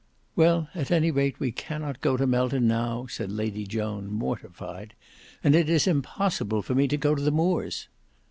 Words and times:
"Well, 0.35 0.67
at 0.73 0.89
any 0.89 1.11
rate 1.11 1.39
we 1.39 1.51
cannot 1.51 2.01
go 2.01 2.17
to 2.17 2.25
Melton 2.25 2.67
now," 2.67 3.05
said 3.05 3.31
Lady 3.31 3.67
Joan 3.67 4.07
mortified; 4.11 4.95
"and 5.43 5.53
it 5.53 5.69
is 5.69 5.85
impossible 5.85 6.63
for 6.63 6.73
me 6.73 6.87
to 6.87 6.97
go 6.97 7.13
to 7.13 7.21
the 7.21 7.29
Moors." 7.29 7.87